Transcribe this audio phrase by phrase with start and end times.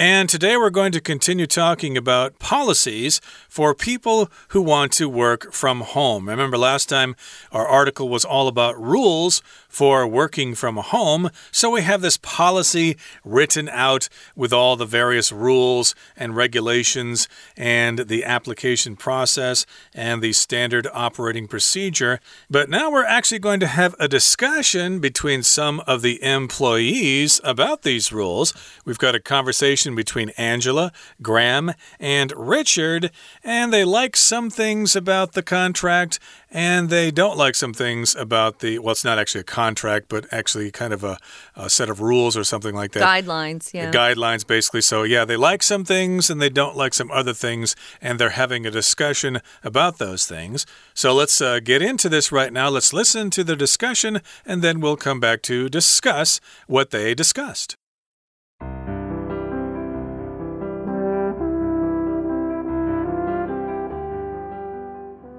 [0.00, 3.20] And today we're going to continue talking about policies
[3.50, 6.26] for people who want to work from home.
[6.26, 7.14] Remember, last time
[7.52, 11.28] our article was all about rules for working from home.
[11.52, 17.98] So we have this policy written out with all the various rules and regulations and
[17.98, 22.20] the application process and the standard operating procedure.
[22.48, 27.82] But now we're actually going to have a discussion between some of the employees about
[27.82, 28.54] these rules.
[28.86, 33.10] We've got a conversation conversation between Angela, Graham, and Richard,
[33.42, 36.18] and they like some things about the contract
[36.50, 40.26] and they don't like some things about the well it's not actually a contract but
[40.32, 41.16] actually kind of a,
[41.54, 43.02] a set of rules or something like that.
[43.02, 43.90] Guidelines yeah.
[43.90, 44.80] The guidelines basically.
[44.80, 48.30] So yeah they like some things and they don't like some other things and they're
[48.30, 50.66] having a discussion about those things.
[50.92, 52.68] So let's uh, get into this right now.
[52.68, 57.76] Let's listen to the discussion and then we'll come back to discuss what they discussed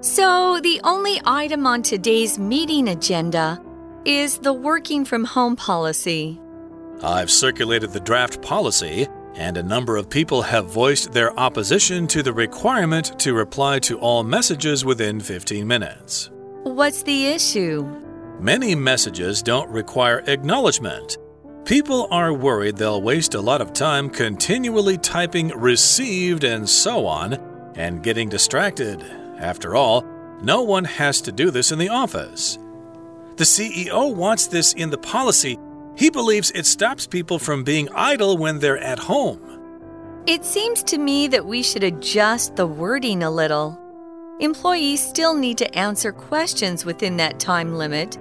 [0.02, 3.62] So, the only item on today's meeting agenda
[4.04, 6.40] is the working from home policy.
[7.04, 12.20] I've circulated the draft policy, and a number of people have voiced their opposition to
[12.24, 16.32] the requirement to reply to all messages within 15 minutes.
[16.64, 17.84] What's the issue?
[18.40, 21.16] Many messages don't require acknowledgement.
[21.64, 27.34] People are worried they'll waste a lot of time continually typing received and so on
[27.76, 29.21] and getting distracted.
[29.42, 30.04] After all,
[30.40, 32.58] no one has to do this in the office.
[33.36, 35.58] The CEO wants this in the policy.
[35.96, 39.40] He believes it stops people from being idle when they're at home.
[40.26, 43.76] It seems to me that we should adjust the wording a little.
[44.38, 48.18] Employees still need to answer questions within that time limit,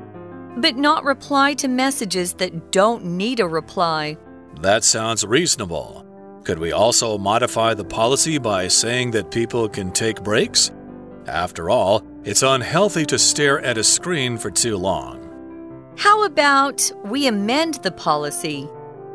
[0.58, 4.18] but not reply to messages that don't need a reply.
[4.62, 6.04] That sounds reasonable.
[6.44, 10.72] Could we also modify the policy by saying that people can take breaks?
[11.32, 15.94] After all, it's unhealthy to stare at a screen for too long.
[15.98, 18.68] How about we amend the policy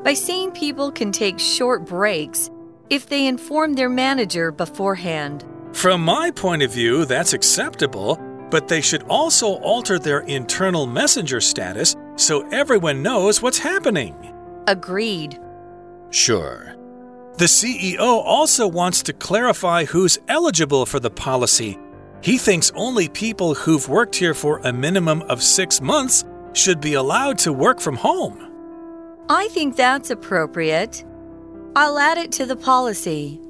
[0.03, 2.51] by saying people can take short breaks
[2.89, 5.45] if they inform their manager beforehand?
[5.75, 8.17] From my point of view, that's acceptable,
[8.51, 14.17] but they should also alter their internal messenger status so everyone knows what's happening.
[14.69, 15.39] Agreed.
[16.09, 16.75] Sure.
[17.37, 21.79] The CEO also wants to clarify who's eligible for the policy
[22.27, 26.95] he thinks only people who've worked here for a minimum of six months should be
[26.95, 28.51] allowed to work from home.
[29.29, 31.05] I think that's appropriate.
[31.77, 33.41] I'll add it to the policy.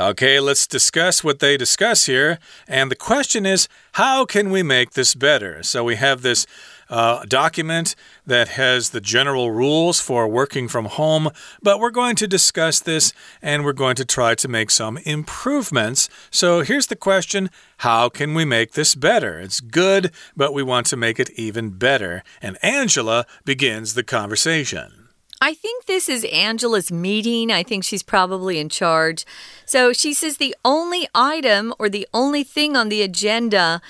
[0.00, 2.38] Okay, let's discuss what they discuss here.
[2.66, 5.62] And the question is how can we make this better?
[5.62, 6.46] So we have this
[6.88, 7.94] uh, document
[8.26, 11.30] that has the general rules for working from home,
[11.62, 16.08] but we're going to discuss this and we're going to try to make some improvements.
[16.30, 19.38] So here's the question How can we make this better?
[19.38, 22.22] It's good, but we want to make it even better.
[22.40, 25.06] And Angela begins the conversation.
[25.40, 27.50] I think this is Angela's meeting.
[27.50, 29.26] I think she's probably in charge.
[29.66, 33.82] So she says the only item or the only thing on the agenda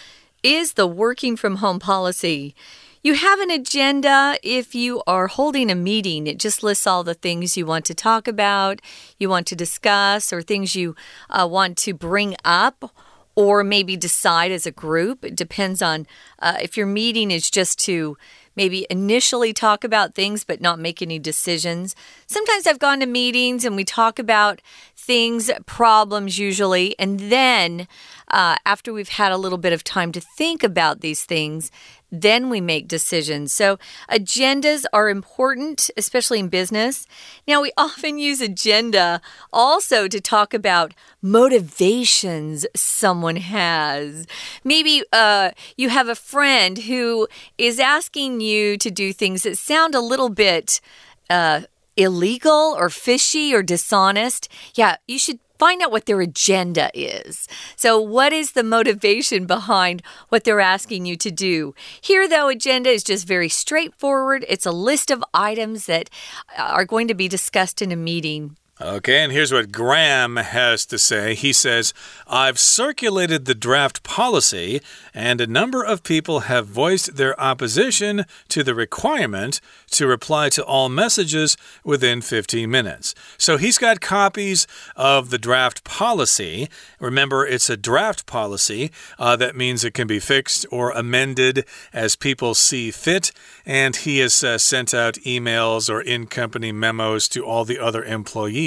[0.42, 2.54] is the working from home policy.
[3.06, 6.27] You have an agenda if you are holding a meeting.
[6.27, 8.83] It just lists all the things you want to talk about,
[9.17, 10.97] you want to discuss, or things you
[11.31, 12.91] uh, want to bring up
[13.37, 15.25] or maybe decide as a group.
[15.25, 16.09] It depends on
[16.41, 18.19] uh, if your meeting is just to
[18.56, 21.94] maybe initially talk about things but not make any decisions.
[22.27, 24.61] Sometimes I've gone to meetings and we talk about
[24.97, 27.87] things, problems usually, and then
[28.28, 31.71] uh, after we've had a little bit of time to think about these things,
[32.11, 33.53] then we make decisions.
[33.53, 33.78] So,
[34.11, 37.06] agendas are important, especially in business.
[37.47, 39.21] Now, we often use agenda
[39.53, 44.27] also to talk about motivations someone has.
[44.65, 49.94] Maybe uh, you have a friend who is asking you to do things that sound
[49.94, 50.81] a little bit.
[51.29, 51.62] Uh,
[51.96, 57.48] illegal or fishy or dishonest, yeah, you should find out what their agenda is.
[57.76, 61.75] So, what is the motivation behind what they're asking you to do?
[62.00, 64.44] Here, though, agenda is just very straightforward.
[64.48, 66.10] It's a list of items that
[66.58, 68.56] are going to be discussed in a meeting.
[68.78, 71.34] Okay, and here's what Graham has to say.
[71.34, 71.94] He says,
[72.26, 74.82] I've circulated the draft policy,
[75.14, 79.62] and a number of people have voiced their opposition to the requirement
[79.93, 83.14] to reply to all messages within 15 minutes.
[83.38, 86.69] So he's got copies of the draft policy.
[87.00, 88.90] Remember, it's a draft policy.
[89.19, 91.64] Uh, that means it can be fixed or amended
[91.94, 93.32] as people see fit.
[93.64, 98.05] And he has uh, sent out emails or in company memos to all the other
[98.05, 98.65] employees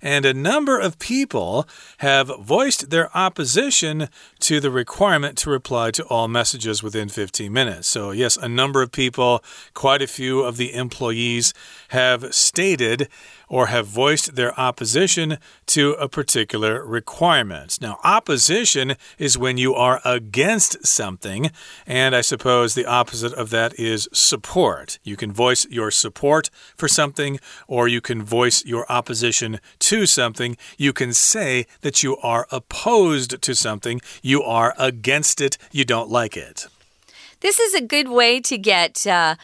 [0.00, 1.66] and a number of people
[1.98, 4.08] have voiced their opposition
[4.40, 7.88] to the requirement to reply to all messages within 15 minutes.
[7.88, 9.42] So, yes, a number of people,
[9.74, 11.52] quite a few of the employees,
[11.88, 13.08] have stated
[13.52, 15.36] or have voiced their opposition
[15.66, 17.78] to a particular requirement.
[17.82, 21.50] Now, opposition is when you are against something,
[21.86, 24.98] and I suppose the opposite of that is support.
[25.02, 30.56] You can voice your support for something, or you can voice your opposition to something.
[30.76, 36.10] You can say that you are opposed to something, you are against it, you don't
[36.10, 36.66] like it.
[37.40, 39.34] This is a good way to get uh,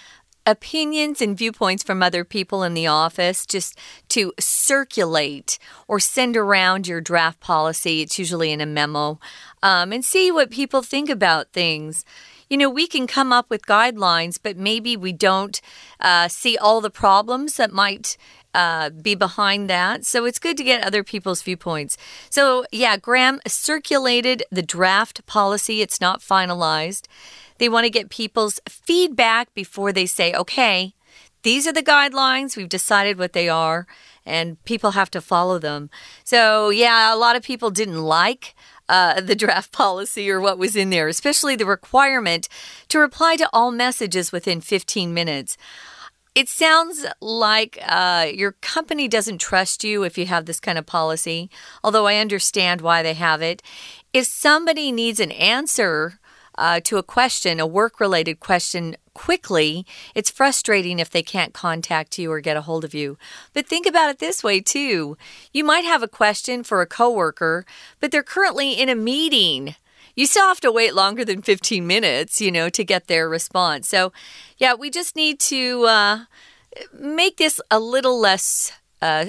[0.49, 6.87] opinions and viewpoints from other people in the office just to circulate or send around
[6.87, 8.01] your draft policy.
[8.01, 9.19] It's usually in a memo
[9.63, 12.05] um, and see what people think about things.
[12.49, 15.61] You know, we can come up with guidelines, but maybe we don't
[16.01, 18.17] uh, see all the problems that might
[18.55, 20.05] uh, be behind that.
[20.05, 21.97] So it's good to get other people's viewpoints.
[22.31, 27.07] So, yeah, Graham circulated the draft policy, it's not finalized.
[27.59, 30.95] They want to get people's feedback before they say, okay,
[31.43, 32.57] these are the guidelines.
[32.57, 33.87] We've decided what they are,
[34.25, 35.91] and people have to follow them.
[36.25, 38.55] So, yeah, a lot of people didn't like
[38.89, 42.49] uh, the draft policy or what was in there, especially the requirement
[42.89, 45.57] to reply to all messages within 15 minutes.
[46.35, 50.87] It sounds like uh, your company doesn't trust you if you have this kind of
[50.87, 51.51] policy,
[51.83, 53.63] although I understand why they have it.
[54.13, 56.21] If somebody needs an answer,
[56.59, 62.19] uh, to a question, a work related question, quickly, it's frustrating if they can't contact
[62.19, 63.17] you or get a hold of you.
[63.53, 65.17] But think about it this way, too.
[65.53, 67.65] You might have a question for a coworker,
[68.01, 69.77] but they're currently in a meeting.
[70.19, 73.89] You still have to wait longer than 15 minutes, you know, to get their response.
[73.89, 74.13] So,
[74.57, 76.19] yeah, we just need to uh,
[76.93, 78.73] make this a little less.
[79.01, 79.27] Uh,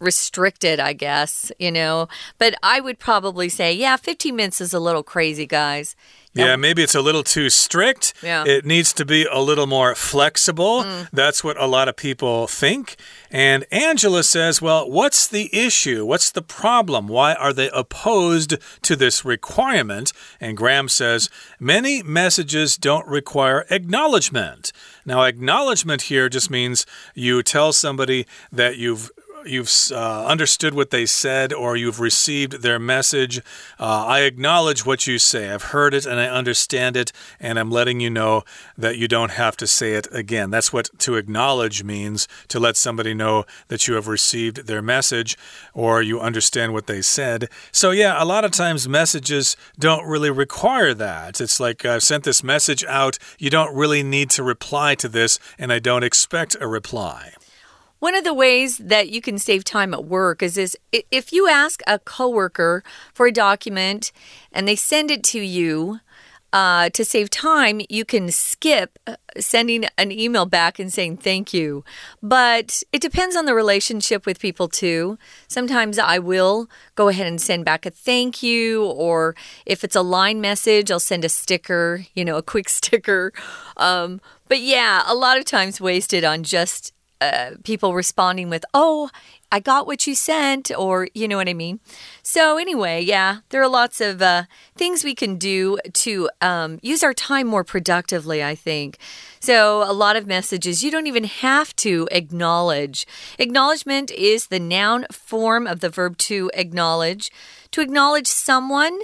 [0.00, 2.08] restricted, I guess, you know.
[2.38, 5.94] But I would probably say, yeah, 15 minutes is a little crazy, guys.
[6.32, 8.14] Yeah, maybe it's a little too strict.
[8.22, 8.44] Yeah.
[8.46, 10.84] It needs to be a little more flexible.
[10.84, 11.10] Mm.
[11.12, 12.96] That's what a lot of people think.
[13.32, 16.06] And Angela says, well, what's the issue?
[16.06, 17.08] What's the problem?
[17.08, 20.12] Why are they opposed to this requirement?
[20.40, 24.72] And Graham says, many messages don't require acknowledgement.
[25.04, 29.10] Now, acknowledgement here just means you tell somebody that you've
[29.44, 33.38] you've uh, understood what they said or you've received their message.
[33.78, 35.50] Uh, I acknowledge what you say.
[35.50, 38.44] I've heard it and I understand it, and I'm letting you know
[38.76, 40.50] that you don't have to say it again.
[40.50, 45.36] That's what to acknowledge means to let somebody know that you have received their message
[45.74, 47.48] or you understand what they said.
[47.72, 51.40] So, yeah, a lot of times messages don't really require that.
[51.40, 55.38] It's like I've sent this message out, you don't really need to reply to this,
[55.58, 57.32] and I don't expect a reply.
[58.00, 61.82] One of the ways that you can save time at work is, if you ask
[61.86, 62.82] a coworker
[63.12, 64.10] for a document
[64.52, 66.00] and they send it to you,
[66.52, 71.52] uh, to save time, you can skip uh, sending an email back and saying thank
[71.52, 71.84] you.
[72.22, 75.18] But it depends on the relationship with people, too.
[75.46, 80.02] Sometimes I will go ahead and send back a thank you, or if it's a
[80.02, 83.32] line message, I'll send a sticker, you know, a quick sticker.
[83.76, 89.10] Um, but yeah, a lot of times wasted on just uh, people responding with, oh,
[89.52, 91.80] I got what you sent, or you know what I mean.
[92.22, 94.44] So, anyway, yeah, there are lots of uh,
[94.76, 98.98] things we can do to um, use our time more productively, I think.
[99.40, 103.06] So, a lot of messages you don't even have to acknowledge.
[103.40, 107.32] Acknowledgement is the noun form of the verb to acknowledge.
[107.72, 109.00] To acknowledge someone,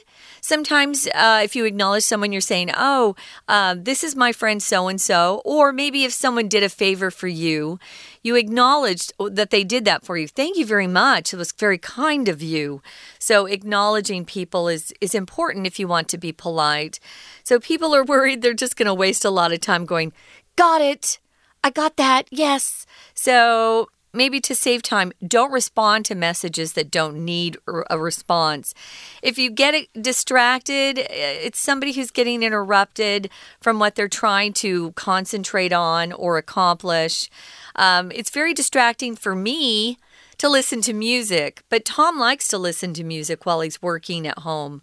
[0.47, 3.17] sometimes uh, if you acknowledge someone, you're saying, Oh,
[3.49, 5.43] uh, this is my friend so and so.
[5.45, 7.81] Or maybe if someone did a favor for you,
[8.23, 10.29] you acknowledged that they did that for you.
[10.29, 11.35] Thank you very much.
[11.35, 12.81] It was very kind of you.
[13.19, 17.01] So acknowledging people is, is important if you want to be polite.
[17.43, 20.13] So people are worried they're just going to waste a lot of time going,
[20.55, 21.19] Got it.
[21.65, 22.29] I got that.
[22.31, 22.87] Yes.
[23.15, 27.57] So maybe to save time, don't respond to messages that don't need
[27.91, 28.75] a response.
[29.23, 31.05] If you get distracted, eh,
[31.45, 33.31] it's somebody who's getting interrupted
[33.61, 37.31] from what they're trying to concentrate on or accomplish.
[37.75, 39.99] Um, it's very distracting for me
[40.39, 44.41] to listen to music, but Tom likes to listen to music while he's working at
[44.41, 44.83] home.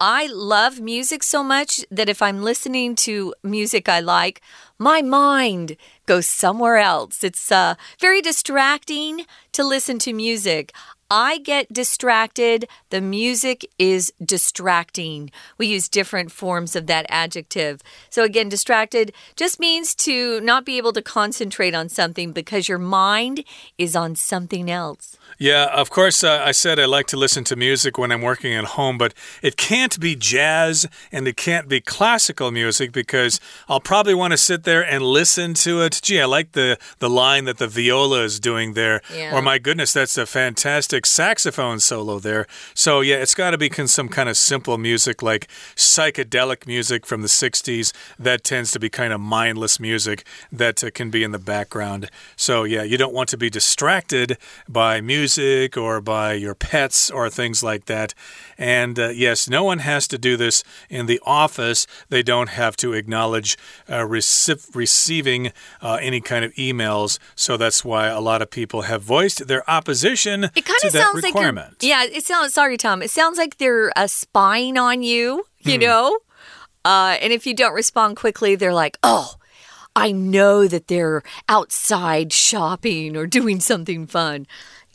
[0.00, 4.42] I love music so much that if I'm listening to music I like,
[4.78, 7.24] my mind goes somewhere else.
[7.24, 10.74] It's uh, very distracting to listen to music.
[11.10, 12.68] I get distracted.
[12.90, 15.30] The music is distracting.
[15.56, 17.80] We use different forms of that adjective.
[18.10, 22.78] So, again, distracted just means to not be able to concentrate on something because your
[22.78, 23.44] mind
[23.78, 25.16] is on something else.
[25.38, 28.54] Yeah, of course, uh, I said I like to listen to music when I'm working
[28.54, 33.80] at home, but it can't be jazz and it can't be classical music because I'll
[33.80, 36.00] probably want to sit there and listen to it.
[36.02, 39.02] Gee, I like the, the line that the viola is doing there.
[39.14, 39.36] Yeah.
[39.36, 42.46] Or, my goodness, that's a fantastic saxophone solo there.
[42.72, 47.20] So, yeah, it's got to be some kind of simple music like psychedelic music from
[47.20, 47.92] the 60s.
[48.18, 52.10] That tends to be kind of mindless music that uh, can be in the background.
[52.36, 57.10] So, yeah, you don't want to be distracted by music music or by your pets
[57.10, 58.12] or things like that.
[58.58, 61.86] And uh, yes, no one has to do this in the office.
[62.08, 63.56] They don't have to acknowledge
[63.88, 67.18] uh, rece receiving uh, any kind of emails.
[67.34, 70.92] So that's why a lot of people have voiced their opposition it kind to of
[70.92, 71.72] sounds that requirement.
[71.82, 72.52] Like yeah, it sounds.
[72.54, 73.02] Sorry, Tom.
[73.02, 75.44] It sounds like they're uh, spying on you.
[75.60, 75.80] You Hmm.
[75.82, 76.18] know,
[76.84, 79.34] uh, and if you don't respond quickly, they're like, "Oh,
[79.96, 84.46] I know that they're outside shopping or doing something fun."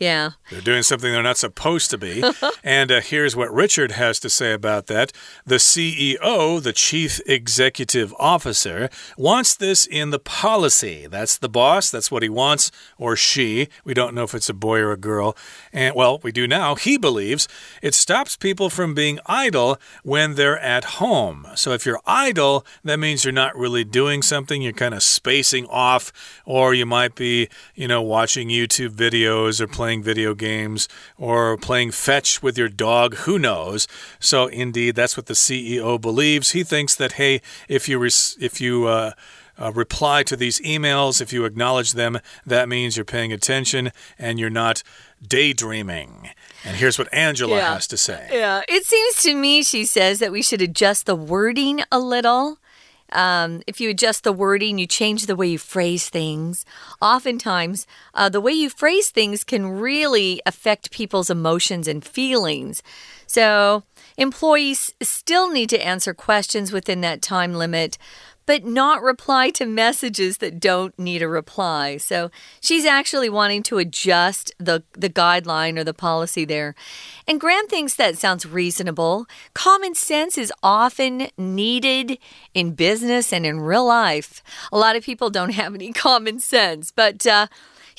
[0.02, 0.32] Yeah.
[0.50, 2.24] They're doing something they're not supposed to be.
[2.64, 5.12] and uh, here's what Richard has to say about that.
[5.46, 11.06] The CEO, the chief executive officer, wants this in the policy.
[11.06, 11.92] That's the boss.
[11.92, 13.68] That's what he wants, or she.
[13.86, 15.38] We don't know if it's a boy or a girl.
[15.72, 16.74] And, well, we do now.
[16.74, 17.48] He believes
[17.84, 21.46] it stops people from being idle when they're at home.
[21.54, 24.64] So if you're idle, that means you're not really doing something.
[24.64, 26.12] You're kind of spacing off,
[26.44, 31.92] or you might be, you know, watching YouTube videos or playing video games or playing
[31.92, 33.16] fetch with your dog.
[33.26, 33.88] Who knows?
[34.20, 36.52] So, indeed, that's what the CEO believes.
[36.52, 39.12] He thinks that, hey, if you, if you, uh,
[39.62, 44.40] uh, reply to these emails, if you acknowledge them, that means you're paying attention and
[44.40, 44.82] you're not
[45.28, 46.30] daydreaming.
[46.64, 47.74] And here's what Angela Yeah.
[47.74, 48.28] has to say.
[48.32, 48.62] Yeah.
[48.68, 52.58] It seems to me, she says, that we should adjust the wording a little.
[53.12, 56.66] Um, if you adjust the wording, you change the way you phrase things.
[57.02, 62.82] Oftentimes, uh, the way you phrase things can really affect people's emotions and feelings.
[63.28, 63.84] So,
[64.18, 67.98] employees still need to answer questions within that time limit,
[68.46, 71.98] but not reply to messages that don't need a reply.
[71.98, 76.76] So she's actually wanting to adjust the, the guideline or the policy there.
[77.28, 79.26] And Graham thinks that sounds reasonable.
[79.54, 82.18] Common sense is often needed
[82.54, 84.44] in business and in real life.
[84.72, 87.48] A lot of people don't have any common sense, but uh,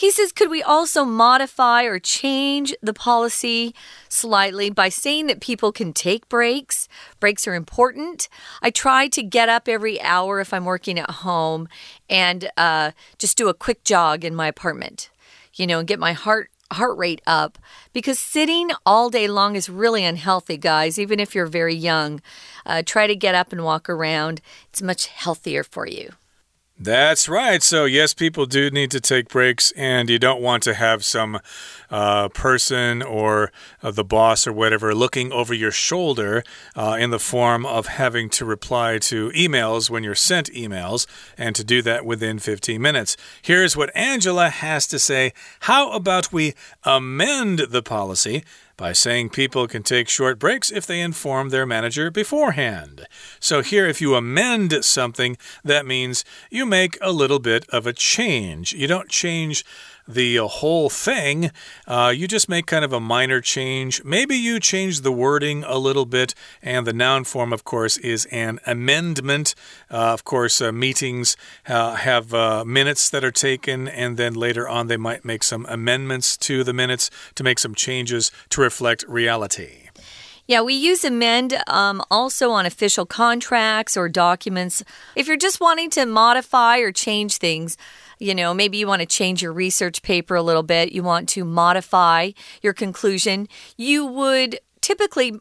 [0.02, 3.73] he says, could we also modify or change the policy
[4.09, 6.88] slightly by saying that people can take breaks?
[7.21, 8.28] Breaks are important.
[8.61, 11.68] I try to get up every hour if I'm working at home
[12.11, 15.09] and uh, just do a quick jog in my apartment,
[15.54, 17.56] you know, and get my heart heart rate up
[17.92, 22.21] because sitting all day long is really unhealthy, guys, even if you're very young.
[22.66, 24.40] Uh, try to get up and walk around,
[24.71, 26.11] it's much healthier for you.
[26.79, 27.62] That's right.
[27.62, 31.38] So, yes, people do need to take breaks, and you don't want to have some
[31.91, 33.52] uh, person or
[33.83, 36.43] uh, the boss or whatever looking over your shoulder
[36.75, 41.55] uh, in the form of having to reply to emails when you're sent emails, and
[41.55, 43.17] to do that within 15 minutes.
[43.43, 48.45] Here's what Angela has to say How about we amend the policy?
[48.82, 53.06] By saying people can take short breaks if they inform their manager beforehand.
[53.38, 57.92] So, here, if you amend something, that means you make a little bit of a
[57.92, 58.72] change.
[58.72, 59.64] You don't change
[60.06, 61.50] the whole thing.
[61.87, 64.02] Uh, you just make kind of a minor change.
[64.04, 68.26] Maybe you change the wording a little bit, and the noun form, of course, is
[68.26, 69.54] an amendment.
[69.90, 74.68] Uh, of course, uh, meetings uh, have uh, minutes that are taken, and then later
[74.68, 79.04] on they might make some amendments to the minutes to make some changes to reflect
[79.09, 79.88] reality.
[80.49, 84.82] Yeah, we use amend um, also on official contracts or documents.
[85.14, 87.76] If you're just wanting to modify or change things,
[88.23, 91.29] you know, maybe you want to change your research paper a little bit, you want
[91.31, 92.31] to modify
[92.62, 95.38] your conclusion, you would typically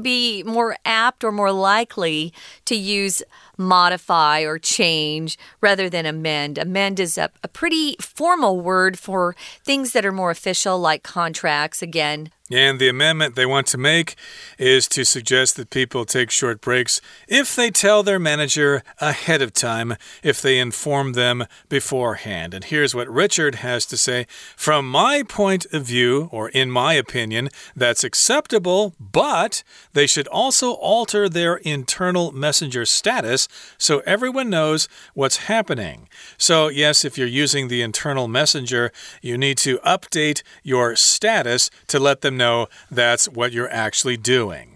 [0.00, 2.32] be more apt or more likely
[2.64, 3.22] to use
[3.58, 6.58] modify or change rather than amend.
[6.58, 11.82] Amend is a, a pretty formal word for things that are more official, like contracts,
[11.82, 12.30] again.
[12.52, 14.14] And the amendment they want to make
[14.58, 19.54] is to suggest that people take short breaks if they tell their manager ahead of
[19.54, 22.52] time, if they inform them beforehand.
[22.52, 26.92] And here's what Richard has to say From my point of view, or in my
[26.92, 29.62] opinion, that's acceptable, but
[29.94, 36.06] they should also alter their internal messenger status so everyone knows what's happening.
[36.36, 38.92] So, yes, if you're using the internal messenger,
[39.22, 44.16] you need to update your status to let them know know that's what you're actually
[44.16, 44.68] doing.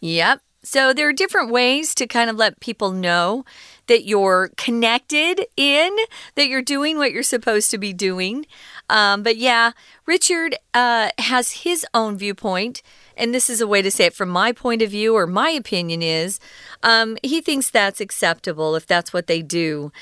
[0.00, 0.40] Yep.
[0.62, 3.44] So there are different ways to kind of let people know
[3.86, 5.90] that you're connected in,
[6.34, 8.46] that you're doing what you're supposed to be doing.
[8.88, 9.72] Um, but yeah,
[10.06, 12.82] Richard uh, has his own viewpoint.
[13.16, 15.50] And this is a way to say it from my point of view, or my
[15.50, 16.40] opinion is
[16.82, 19.92] um, he thinks that's acceptable if that's what they do.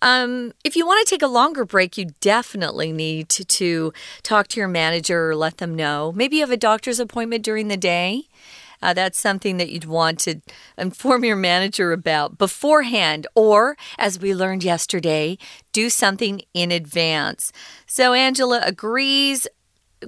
[0.00, 4.48] Um, if you want to take a longer break, you definitely need to, to talk
[4.48, 6.12] to your manager or let them know.
[6.14, 8.24] Maybe you have a doctor's appointment during the day.
[8.80, 10.40] Uh, that's something that you'd want to
[10.76, 15.36] inform your manager about beforehand, or as we learned yesterday,
[15.72, 17.52] do something in advance.
[17.86, 19.48] So Angela agrees.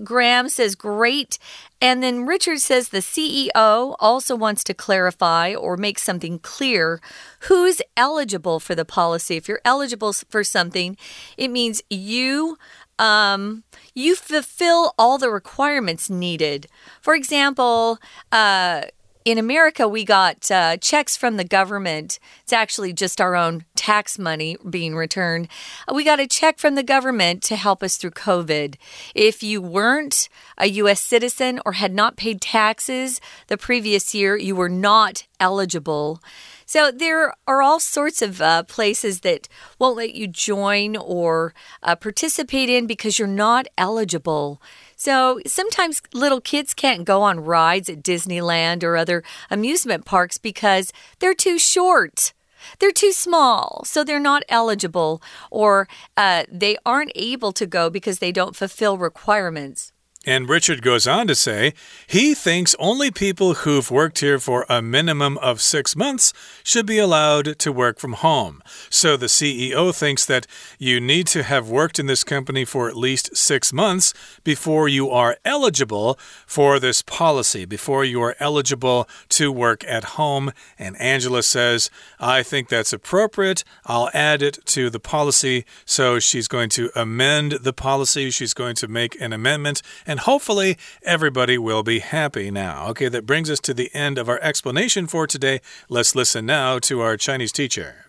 [0.04, 1.38] Graham says, great.
[1.80, 7.00] And then Richard says the CEO also wants to clarify or make something clear
[7.40, 9.36] who's eligible for the policy.
[9.36, 10.96] If you're eligible for something,
[11.36, 12.58] it means you
[12.98, 16.66] um, you fulfill all the requirements needed.
[17.00, 17.98] For example,
[18.30, 18.82] uh,
[19.24, 22.18] in America, we got uh, checks from the government.
[22.42, 25.48] It's actually just our own tax money being returned.
[25.86, 28.76] Uh, we got a check from the government to help us through COVID.
[29.14, 31.00] If you weren't a U.S.
[31.00, 36.22] citizen or had not paid taxes the previous year, you were not eligible.
[36.64, 39.48] So there are all sorts of uh, places that
[39.78, 44.62] won't let you join or uh, participate in because you're not eligible.
[45.00, 50.92] So sometimes little kids can't go on rides at Disneyland or other amusement parks because
[51.20, 52.34] they're too short.
[52.78, 55.88] They're too small, so they're not eligible, or
[56.18, 59.94] uh, they aren't able to go because they don't fulfill requirements.
[60.26, 61.72] And Richard goes on to say
[62.06, 66.98] he thinks only people who've worked here for a minimum of six months should be
[66.98, 68.62] allowed to work from home.
[68.90, 70.46] So the CEO thinks that
[70.78, 74.12] you need to have worked in this company for at least six months
[74.44, 80.52] before you are eligible for this policy, before you are eligible to work at home.
[80.78, 83.64] And Angela says, I think that's appropriate.
[83.86, 85.64] I'll add it to the policy.
[85.86, 90.77] So she's going to amend the policy, she's going to make an amendment and hopefully
[91.03, 92.89] everybody will be happy now.
[92.91, 95.61] Okay, that brings us to the end of our explanation for today.
[95.89, 98.05] Let's listen now to our Chinese teacher.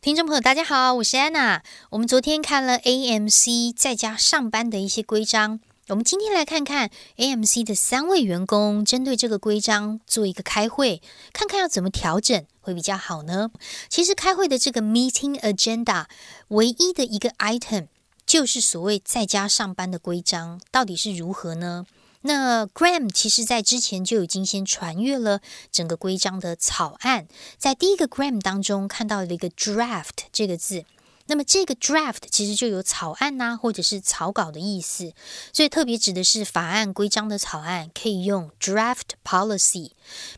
[0.00, 1.62] 听众朋友，大家好，我是安娜。
[1.88, 11.00] 我们昨天看了 AMC 在家上班的一些规章，我们今天来看看 AMC 的三位员工针对这个规章做一个开会，
[11.32, 13.50] 看看要怎么调整会比较好呢？
[13.88, 16.04] 其实开会的这个 meeting agenda
[16.48, 17.86] 唯一的一个 item
[18.29, 21.87] 就是所谓在家上班的规章到底是如何呢？
[22.21, 30.85] 那 Graham 其实在之前就已经先传阅了整个规章的草案，在第一个 Graham 当中看到了一个 draft 这个字，
[31.25, 35.11] 那么这个 draft 其实就有草案呐，或者是草稿的意思，
[35.51, 39.93] 所以特别指的是法案规章的草案，可以用 draft policy。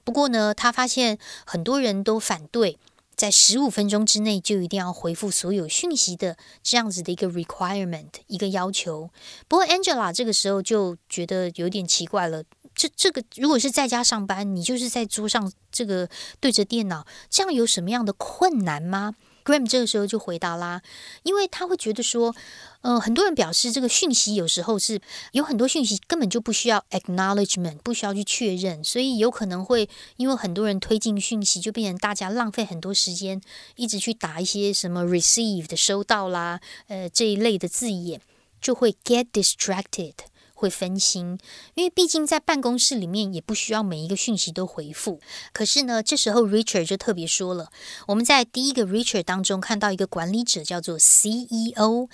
[0.06, 2.77] 不过呢，他发现很多人都反对。
[3.21, 9.12] 在十五分钟之内就一定要回复所有讯息的这样子的一个 requirement 一个要求。
[9.47, 20.82] 不过 Angela 这个时候就觉得有点奇怪了，这这个如果是在家上班，你就是在桌上这个对着电脑，这样有什么样的困难吗？Graham 这个时候就回答啦，
[21.23, 22.36] 因为他会觉得说，
[22.82, 25.01] 呃，很多人表示这个讯息有时候是
[25.32, 33.41] 有很多讯息根本就不需要 acknowledgement，不需要去确认，所以有可能会因为很多人推进讯息，就变成大家浪费很多时间，
[33.75, 38.21] 一直去打一些什么 received 收到啦，呃这一类的字眼，
[38.62, 40.13] 就会 get distracted。
[40.62, 41.39] 会分心，
[41.74, 45.19] 因为毕竟在办公室里面也不需要每一个讯息都回复。
[45.52, 47.71] 可是呢，这时候 Richard 就特别说了，
[48.08, 52.08] 我们在第一个 Richard 当中看到一个管理者叫做 CEO，CEO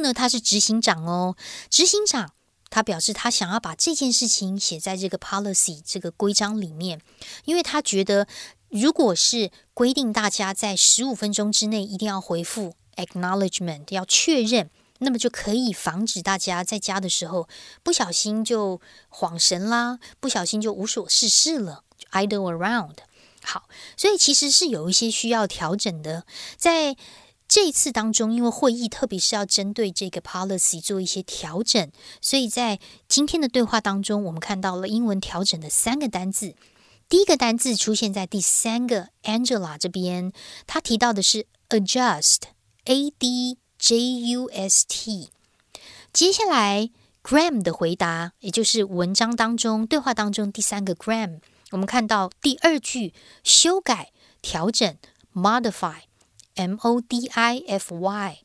[0.00, 1.36] 呢他是执行长哦，
[1.70, 2.32] 执行长
[2.68, 7.00] 他表示他想要把这件事情写在这个 policy 这个规章里面，
[7.46, 8.26] 因为他觉得
[8.68, 14.68] 如果是规定大家在十五分钟之内一定要回复 acknowledgement 要确认。
[14.98, 17.48] 那么就可以防止大家在家的时候
[17.82, 22.96] 不小心就晃神啦，不小心就无所事事了，就 idle around。
[23.42, 26.24] 好，所以其实是有一些需要调整的，
[26.56, 26.96] 在。
[27.46, 36.56] 这一次当中，因为会议特别是要针对这个 policy 做一些调整，所以在今天的对话当中，我们看到了英文调整的三个单字。
[37.06, 40.32] 第一个单字出现在第三个 Angela 这边，
[40.66, 45.28] 他提到的是 adjust，a d j u s t。
[46.10, 46.88] 接下来
[47.22, 54.96] Graham 的回答，也就是文章当中对话当中第三个 Graham，我们看到第二句修改、调整
[55.34, 58.38] modify，m o d i f y。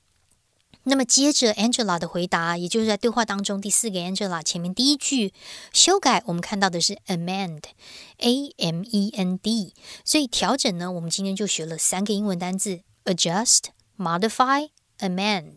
[0.83, 5.33] 那么接着 Angela 的回答，也就是在对话当中第四个 Angela 前面第一句
[5.71, 9.73] 修改，我们看到的是 amend，a m e n d。
[10.03, 14.69] 所以调整呢，我们今天就学了三个英文单字 adjust modify
[14.99, 15.55] amend，。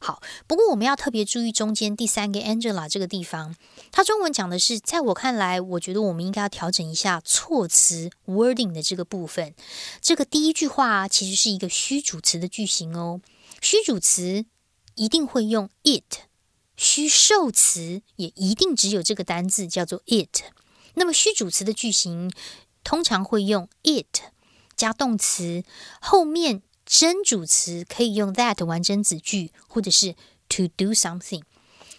[0.00, 3.54] 好，不过我们要特别注意中间第三个 Angela 这个地方，
[3.92, 9.54] 它中文讲的是，在我看来，我觉得我们应该要调整一下措辞 wording 的这个部分。
[10.00, 13.20] 这个第一句话其实是一个虚主词的句型哦，
[13.62, 14.44] 虚主词。
[15.00, 16.24] 一定会用 it，
[16.76, 20.42] 虚受词也一定只有这个单字叫做 it。
[20.94, 22.32] 那么虚主词的句型
[22.82, 24.22] 通常会用 it
[24.74, 25.62] 加动词，
[26.00, 30.14] 后面真主词可以用 that 完整子句，或者是
[30.48, 31.42] to do something。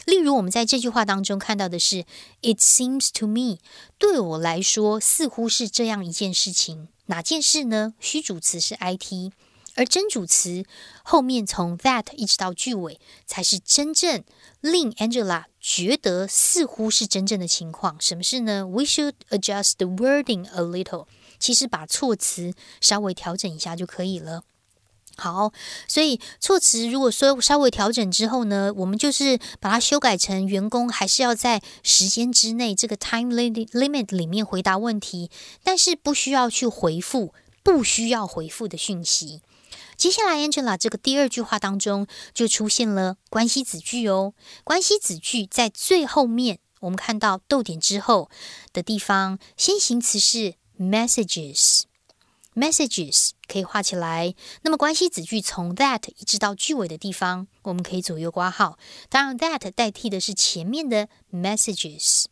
[0.05, 2.05] 例如我们在这句话当中看到的是
[2.41, 3.59] It seems to me，
[3.99, 6.87] 对我来说似乎是这样一件事情。
[7.05, 7.93] 哪件事呢？
[7.99, 9.31] 虚主词是 it。
[9.75, 10.65] 而真主词
[11.03, 14.23] 后面从 that 一直到句尾，才是真正
[14.59, 17.95] 令 Angela 觉得似乎是真正的情况。
[18.01, 21.05] 什么事呢？We should adjust the wording a little。
[21.37, 24.43] 其实把措辞稍微调整一下就可以了。
[25.19, 25.51] 好，
[25.87, 35.29] 所以措辞如果说稍微调整之后呢，我们就是把它修改成员工还是要在时间之内这个 time limit 里面回答问题，
[35.61, 39.41] 但是不需要去回复不需要回复的讯息。
[39.97, 44.33] 接下来，Angela 这个第二句话当中就出现了关系子句哦。
[44.63, 48.29] 关系子句在最后面，我们看到逗点之后
[48.71, 51.81] 的地方，先行词是 messages
[52.59, 54.35] Messages 可以画起来。
[54.63, 58.77] 那么关系子句从 that 一直到句尾的地方，我们可以左右挂号。
[59.07, 62.25] 当然，that 代替的是前面的 messages。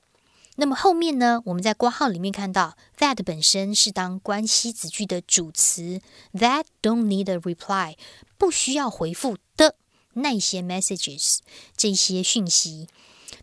[0.57, 1.41] 那么后面呢？
[1.45, 6.01] 我们在括号里面看到，that 本身是当关系子句的主词
[6.33, 7.95] ，that don't need a reply，
[8.37, 9.75] 不需要回复的
[10.13, 11.37] 那些 messages，
[11.77, 12.89] 这些讯息。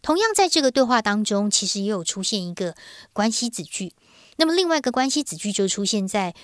[0.02, 2.74] 同样在这个对话当中，其实也有出现一个
[3.14, 3.94] 关系子句。
[4.36, 6.34] 那么另外一个关系子句就出现在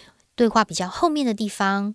[0.40, 1.94] 对话比较后面的地方，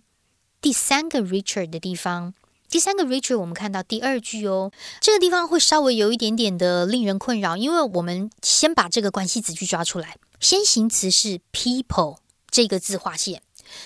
[0.60, 2.32] 第三个 Richard 的地方。
[2.68, 13.42] 第三个 Richard，我们看到第二句哦，这个地方会稍微有一点点的令人困扰，因为我们先把这个关系子句抓出来，先行词是 people 这个字划线，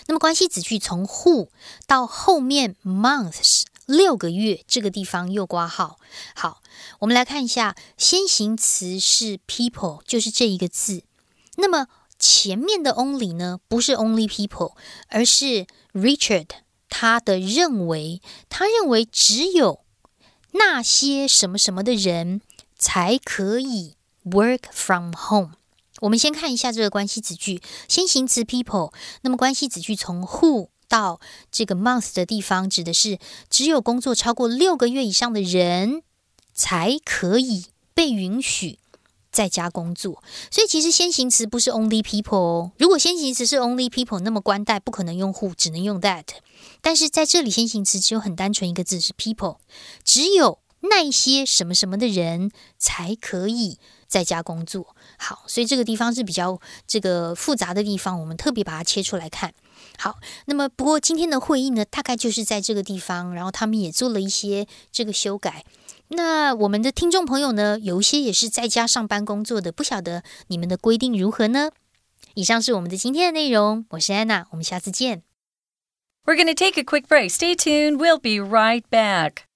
[0.08, 1.48] 那么关系子句从 who
[1.86, 5.98] 到后面 months 六个月这个地方又挂号。
[6.34, 6.60] 好，
[6.98, 11.04] 我们来看一下，先行词是 people，就是这一个字，
[11.56, 11.86] 那么
[12.20, 14.74] 前面的 only 呢，不是 only people，
[15.08, 16.46] 而是 Richard。
[16.92, 19.80] 他的认为，他认为只有
[20.52, 22.40] 那些什么什么的人
[22.76, 25.52] 才可以 work from home。
[26.00, 31.20] 我们先看一下这个关系子句，先行词 people，那么关系子句从 who 到
[31.52, 36.02] 这个 month 的地方，指的是只有工作超过六个月以上的人
[36.52, 38.80] 才可以被允许。
[39.30, 42.72] 在家工作，所以其实先行词不是 only people 哦。
[42.78, 46.24] 如果先行词是 only people，那么关代不可能用 who，只能用 that。
[46.80, 49.58] 但是在这里，先行词只有很单纯一个字是 people，
[50.04, 54.96] 只有那一些什么什么的人才可以在家工作。
[55.18, 59.54] 好，所以这个地方是比较这个复杂的地方，我们特别把它切出来看。
[59.98, 65.64] 好，那么不过今天的会议呢，大概就是在这个地方，然后他们也做了一些这个修改。
[66.12, 71.70] 那我们的听众朋友呢，有一些也是在家上班工作的，不晓得你们的规定如何呢？
[72.34, 75.22] 以上是我们的今天的内容，我是安娜，我们下次见。
[76.24, 77.30] We're going to take a quick break.
[77.30, 77.96] Stay tuned.
[77.96, 79.49] We'll be right back.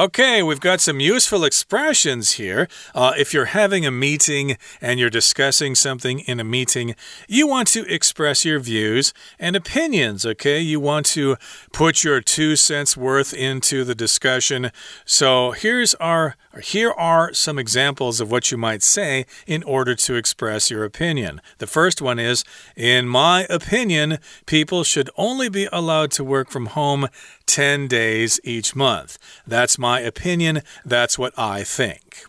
[0.00, 2.68] Okay, we've got some useful expressions here.
[2.94, 6.94] Uh, if you're having a meeting and you're discussing something in a meeting,
[7.28, 10.58] you want to express your views and opinions, okay?
[10.58, 11.36] You want to
[11.74, 14.72] put your two cents worth into the discussion.
[15.04, 20.14] So here's our here are some examples of what you might say in order to
[20.14, 21.42] express your opinion.
[21.58, 22.42] The first one is
[22.74, 27.08] In my opinion, people should only be allowed to work from home
[27.50, 29.18] 10 days each month.
[29.44, 30.62] That's my opinion.
[30.84, 32.24] That's what I think.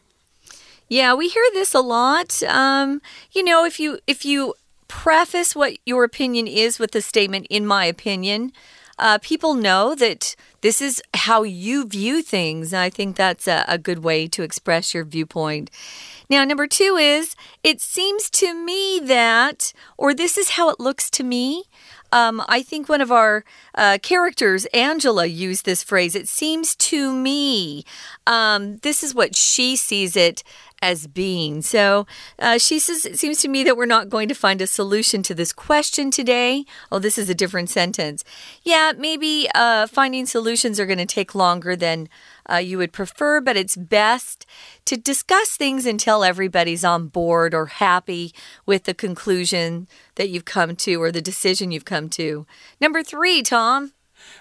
[0.90, 2.42] Yeah, we hear this a lot.
[2.44, 4.56] Um, you know, if you if you
[4.88, 8.52] preface what your opinion is with the statement "in my opinion,"
[9.00, 12.74] uh, people know that this is how you view things.
[12.74, 15.72] I think that's a, a good way to express your viewpoint.
[16.30, 21.10] Now, number two is it seems to me that, or this is how it looks
[21.12, 21.66] to me.
[22.12, 23.44] Um, I think one of our
[23.76, 26.16] uh, characters, Angela, used this phrase.
[26.16, 27.86] It seems to me.
[28.28, 30.44] Um, this is what she sees it
[30.82, 31.62] as being.
[31.62, 32.08] So
[32.40, 35.24] uh, she says, It seems to me that we're not going to find a solution
[35.24, 36.66] to this question today.
[36.92, 38.24] Oh, this is a different sentence.
[38.64, 42.10] Yeah, maybe uh, finding solutions are going to take longer than
[42.52, 44.46] uh, you would prefer, but it's best
[44.86, 48.34] to discuss things until everybody's on board or happy
[48.66, 52.46] with the conclusion that you've come to or the decision you've come to.
[52.80, 53.94] Number three, Tom.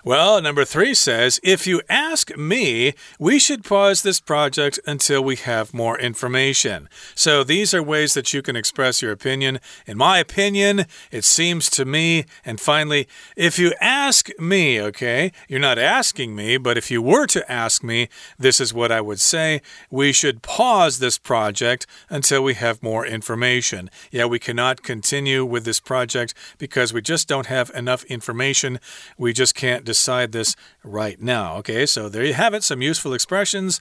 [0.04, 5.36] Well, number three says if you ask me, we should pause this project until we
[5.36, 6.88] have more information.
[7.14, 9.60] So these are ways that you can express your opinion.
[9.86, 12.24] In my opinion, it seems to me.
[12.44, 17.26] And finally, if you ask me, okay, you're not asking me, but if you were
[17.28, 19.60] to ask me, this is what I would say.
[19.90, 23.90] We should pause this project until we have more information.
[24.10, 28.80] Yeah, we cannot continue with this project because we just don't have enough information.
[29.16, 31.56] We just can't can't decide this right now.
[31.58, 33.80] Okay, so there you have it some useful expressions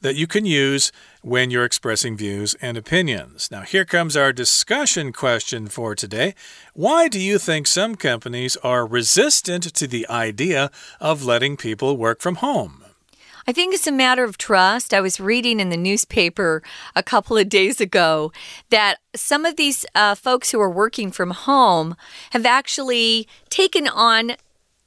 [0.00, 0.90] that you can use
[1.22, 3.48] when you're expressing views and opinions.
[3.48, 6.34] Now, here comes our discussion question for today.
[6.74, 12.20] Why do you think some companies are resistant to the idea of letting people work
[12.20, 12.84] from home?
[13.46, 14.92] I think it's a matter of trust.
[14.92, 16.62] I was reading in the newspaper
[16.94, 18.30] a couple of days ago
[18.70, 21.96] that some of these uh, folks who are working from home
[22.32, 24.32] have actually taken on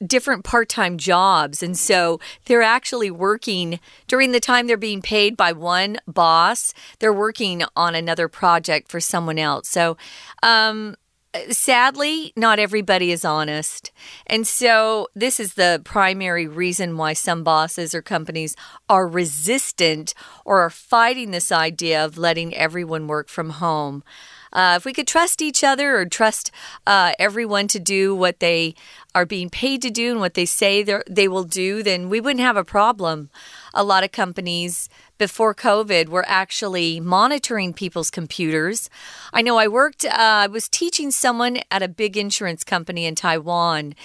[0.06, 1.62] different part time jobs.
[1.64, 7.14] And so they're actually working during the time they're being paid by one boss, they're
[7.14, 9.68] working on another project for someone else.
[9.68, 9.98] So,
[10.44, 10.96] um,
[11.50, 13.92] sadly, not everybody is honest.
[14.28, 18.56] And so, this is the primary reason why some bosses or companies
[18.90, 20.14] are resistant
[20.46, 24.04] or are fighting this idea of letting everyone work from home.
[24.54, 26.52] Uh, if we could trust each other or trust
[26.86, 28.76] uh, everyone to do what they
[29.14, 32.44] are being paid to do and what they say they will do, then we wouldn't
[32.44, 33.30] have a problem.
[33.74, 38.90] A lot of companies before COVID were actually monitoring people's computers.
[39.32, 43.16] I know I worked, uh, I was teaching someone at a big insurance company in
[43.16, 43.96] Taiwan,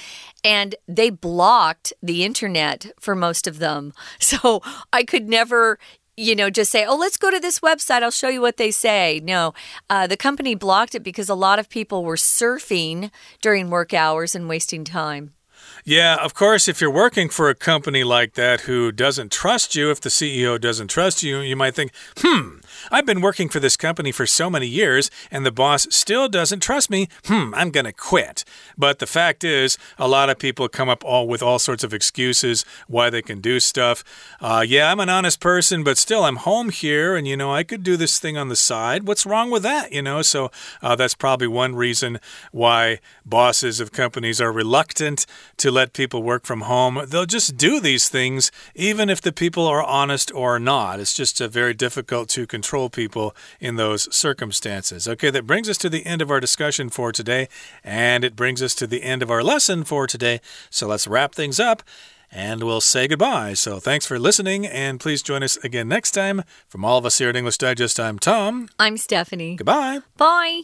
[0.44, 3.92] and they blocked the internet for most of them.
[4.18, 4.61] So
[4.92, 5.78] I could never
[6.16, 8.02] you know, just say, oh, let's go to this website.
[8.02, 9.20] I'll show you what they say.
[9.22, 9.52] No,
[9.90, 13.11] uh, the company blocked it because a lot of people were surfing
[13.42, 15.35] during work hours and wasting time.
[15.88, 19.92] Yeah, of course, if you're working for a company like that who doesn't trust you,
[19.92, 22.57] if the CEO doesn't trust you, you might think, hmm,
[22.90, 26.59] I've been working for this company for so many years and the boss still doesn't
[26.59, 27.07] trust me.
[27.27, 28.44] Hmm, I'm going to quit.
[28.77, 31.94] But the fact is, a lot of people come up all with all sorts of
[31.94, 34.03] excuses why they can do stuff.
[34.40, 37.62] Uh, yeah, I'm an honest person, but still, I'm home here and, you know, I
[37.62, 39.07] could do this thing on the side.
[39.07, 39.92] What's wrong with that?
[39.92, 40.51] You know, so
[40.83, 42.18] uh, that's probably one reason
[42.51, 45.27] why bosses of companies are reluctant
[45.59, 47.03] to let people work from home.
[47.07, 50.99] They'll just do these things even if the people are honest or not.
[51.01, 55.07] It's just uh, very difficult to control people in those circumstances.
[55.07, 57.49] Okay, that brings us to the end of our discussion for today,
[57.85, 60.41] and it brings us to the end of our lesson for today.
[60.71, 61.83] So let's wrap things up
[62.31, 63.55] and we'll say goodbye.
[63.55, 66.43] So thanks for listening, and please join us again next time.
[66.67, 68.69] From all of us here at English Digest, I'm Tom.
[68.79, 69.57] I'm Stephanie.
[69.57, 70.01] Goodbye.
[70.17, 70.62] Bye.